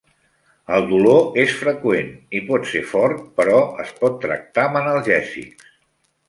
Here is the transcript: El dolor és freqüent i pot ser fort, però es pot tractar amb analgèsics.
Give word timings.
El 0.77 0.85
dolor 0.93 1.35
és 1.43 1.51
freqüent 1.59 2.09
i 2.39 2.41
pot 2.47 2.65
ser 2.71 2.81
fort, 2.95 3.21
però 3.41 3.61
es 3.85 3.93
pot 4.01 4.19
tractar 4.25 4.65
amb 4.71 4.81
analgèsics. 4.83 5.71